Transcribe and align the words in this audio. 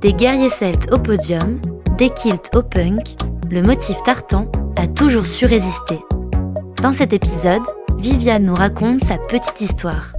Des 0.00 0.12
guerriers 0.12 0.48
celtes 0.48 0.92
au 0.92 0.98
podium, 0.98 1.60
des 1.96 2.10
kilts 2.10 2.50
au 2.54 2.62
punk, 2.62 3.16
le 3.50 3.62
motif 3.62 3.96
tartan 4.04 4.46
a 4.76 4.86
toujours 4.86 5.26
su 5.26 5.44
résister. 5.44 5.98
Dans 6.82 6.92
cet 6.92 7.12
épisode, 7.12 7.62
Viviane 7.98 8.44
nous 8.44 8.54
raconte 8.54 9.02
sa 9.02 9.16
petite 9.16 9.60
histoire. 9.60 10.12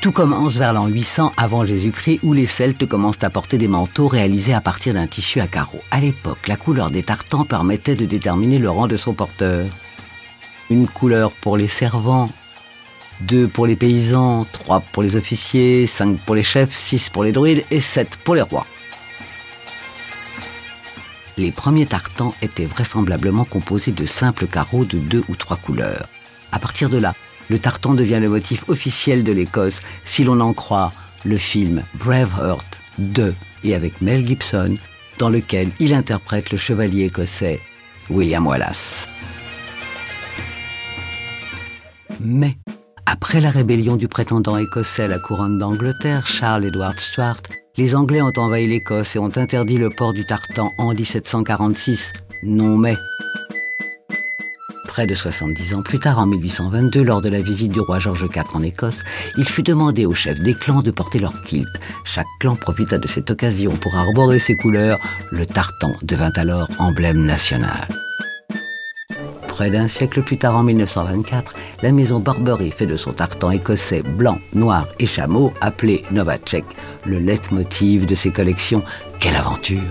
Tout 0.00 0.12
commence 0.12 0.52
vers 0.52 0.72
l'an 0.72 0.86
800 0.86 1.32
avant 1.36 1.64
Jésus-Christ 1.64 2.20
où 2.22 2.34
les 2.34 2.46
Celtes 2.46 2.86
commencent 2.86 3.24
à 3.24 3.30
porter 3.30 3.58
des 3.58 3.66
manteaux 3.66 4.06
réalisés 4.06 4.54
à 4.54 4.60
partir 4.60 4.94
d'un 4.94 5.08
tissu 5.08 5.40
à 5.40 5.48
carreaux. 5.48 5.82
À 5.90 5.98
l'époque, 5.98 6.46
la 6.46 6.56
couleur 6.56 6.90
des 6.90 7.02
tartans 7.02 7.44
permettait 7.44 7.96
de 7.96 8.06
déterminer 8.06 8.60
le 8.60 8.70
rang 8.70 8.86
de 8.86 8.96
son 8.96 9.12
porteur. 9.12 9.66
Une 10.70 10.86
couleur 10.86 11.32
pour 11.32 11.56
les 11.56 11.66
servants, 11.66 12.30
deux 13.22 13.48
pour 13.48 13.66
les 13.66 13.76
paysans, 13.76 14.46
trois 14.52 14.80
pour 14.92 15.02
les 15.02 15.16
officiers, 15.16 15.86
cinq 15.86 16.18
pour 16.18 16.34
les 16.34 16.42
chefs, 16.42 16.74
six 16.74 17.08
pour 17.08 17.24
les 17.24 17.32
druides 17.32 17.64
et 17.70 17.80
sept 17.80 18.16
pour 18.24 18.34
les 18.34 18.42
rois. 18.42 18.66
Les 21.36 21.52
premiers 21.52 21.86
tartans 21.86 22.34
étaient 22.42 22.66
vraisemblablement 22.66 23.44
composés 23.44 23.92
de 23.92 24.04
simples 24.04 24.46
carreaux 24.46 24.84
de 24.84 24.98
deux 24.98 25.24
ou 25.28 25.36
trois 25.36 25.56
couleurs. 25.56 26.06
À 26.52 26.58
partir 26.58 26.90
de 26.90 26.98
là, 26.98 27.14
le 27.48 27.58
tartan 27.58 27.94
devient 27.94 28.18
le 28.20 28.28
motif 28.28 28.68
officiel 28.68 29.24
de 29.24 29.32
l'Écosse 29.32 29.80
si 30.04 30.24
l'on 30.24 30.40
en 30.40 30.52
croit 30.52 30.92
le 31.24 31.36
film 31.36 31.82
Braveheart 31.94 32.80
de 32.98 33.34
et 33.64 33.74
avec 33.74 34.00
Mel 34.00 34.26
Gibson, 34.26 34.76
dans 35.18 35.28
lequel 35.28 35.70
il 35.80 35.94
interprète 35.94 36.50
le 36.50 36.58
chevalier 36.58 37.06
écossais 37.06 37.60
William 38.08 38.46
Wallace. 38.46 39.08
Mais 42.20 42.56
après 43.10 43.40
la 43.40 43.50
rébellion 43.50 43.96
du 43.96 44.06
prétendant 44.06 44.56
écossais 44.56 45.02
à 45.02 45.08
la 45.08 45.18
couronne 45.18 45.58
d'Angleterre, 45.58 46.28
Charles 46.28 46.66
Edward 46.66 47.00
Stuart, 47.00 47.38
les 47.76 47.96
Anglais 47.96 48.22
ont 48.22 48.32
envahi 48.36 48.68
l'Écosse 48.68 49.16
et 49.16 49.18
ont 49.18 49.36
interdit 49.36 49.78
le 49.78 49.90
port 49.90 50.12
du 50.12 50.24
tartan 50.24 50.70
en 50.78 50.94
1746, 50.94 52.12
non 52.44 52.76
mais. 52.76 52.96
Près 54.86 55.08
de 55.08 55.14
70 55.14 55.74
ans 55.74 55.82
plus 55.82 55.98
tard, 55.98 56.20
en 56.20 56.26
1822, 56.26 57.02
lors 57.02 57.20
de 57.20 57.28
la 57.28 57.40
visite 57.40 57.72
du 57.72 57.80
roi 57.80 57.98
George 57.98 58.26
IV 58.32 58.44
en 58.54 58.62
Écosse, 58.62 58.98
il 59.36 59.44
fut 59.44 59.64
demandé 59.64 60.06
aux 60.06 60.14
chefs 60.14 60.40
des 60.40 60.54
clans 60.54 60.82
de 60.82 60.92
porter 60.92 61.18
leur 61.18 61.42
kilt. 61.42 61.68
Chaque 62.04 62.26
clan 62.38 62.54
profita 62.54 62.98
de 62.98 63.08
cette 63.08 63.30
occasion 63.30 63.72
pour 63.72 63.96
arborer 63.96 64.38
ses 64.38 64.56
couleurs. 64.56 64.98
Le 65.32 65.46
tartan 65.46 65.94
devint 66.02 66.32
alors 66.36 66.68
emblème 66.78 67.24
national. 67.24 67.88
Près 69.60 69.68
d'un 69.68 69.88
siècle 69.88 70.22
plus 70.22 70.38
tard, 70.38 70.56
en 70.56 70.62
1924, 70.62 71.54
la 71.82 71.92
maison 71.92 72.18
Burberry 72.18 72.70
fait 72.70 72.86
de 72.86 72.96
son 72.96 73.12
tartan 73.12 73.50
écossais 73.50 74.00
blanc, 74.02 74.38
noir 74.54 74.88
et 74.98 75.04
chameau, 75.04 75.52
appelé 75.60 76.02
Novacek, 76.10 76.64
le 77.04 77.18
leitmotiv 77.18 78.06
de 78.06 78.14
ses 78.14 78.30
collections. 78.30 78.82
Quelle 79.18 79.36
aventure 79.36 79.82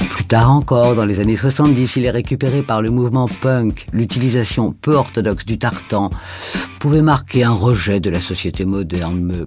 Plus 0.00 0.24
tard 0.24 0.50
encore, 0.50 0.96
dans 0.96 1.06
les 1.06 1.20
années 1.20 1.36
70, 1.36 1.94
il 1.94 2.06
est 2.06 2.10
récupéré 2.10 2.62
par 2.62 2.82
le 2.82 2.90
mouvement 2.90 3.28
punk. 3.28 3.86
L'utilisation 3.92 4.72
peu 4.72 4.96
orthodoxe 4.96 5.44
du 5.44 5.58
tartan 5.58 6.10
pouvait 6.80 7.02
marquer 7.02 7.44
un 7.44 7.52
rejet 7.52 8.00
de 8.00 8.10
la 8.10 8.20
société 8.20 8.64
moderne, 8.64 9.20
mais 9.20 9.44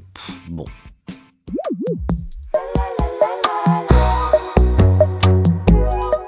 bon. 0.47 0.65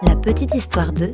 La 0.01 0.17
petite 0.17 0.55
histoire 0.55 0.91
de 0.91 1.13